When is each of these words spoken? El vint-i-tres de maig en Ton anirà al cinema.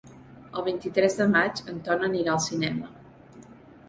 El 0.59 0.63
vint-i-tres 0.67 1.17
de 1.19 1.27
maig 1.33 1.61
en 1.73 1.77
Ton 1.89 2.05
anirà 2.07 2.33
al 2.37 2.41
cinema. 2.47 2.91